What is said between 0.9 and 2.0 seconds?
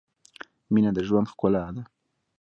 د ژوند ښکلا ده.